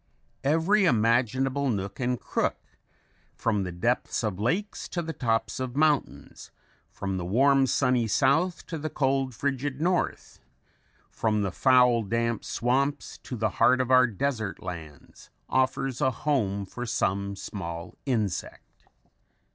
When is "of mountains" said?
5.59-6.49